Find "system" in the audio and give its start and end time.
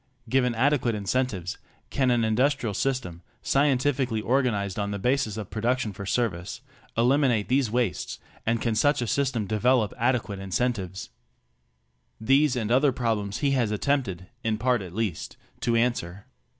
2.73-3.21, 9.07-9.45